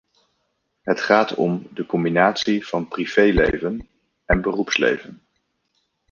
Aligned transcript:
Het 0.81 1.01
gaat 1.01 1.33
om 1.35 1.67
de 1.73 1.85
combinatie 1.85 2.67
van 2.67 2.87
privéleven 2.87 3.87
en 4.25 4.41
beroepsleven. 4.41 5.21